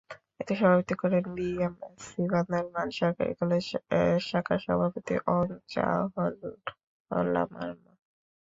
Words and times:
এতে 0.41 0.53
সভাপতিত্ব 0.59 1.01
করেন 1.01 1.23
বিএমএসসি 1.35 2.21
বান্দরবান 2.33 2.87
সরকারি 2.99 3.33
কলেজ 3.41 3.65
শাখার 4.27 4.59
সভাপতি 4.65 5.13
অংচাহ্লা 5.31 6.23
মারমা। 7.53 7.91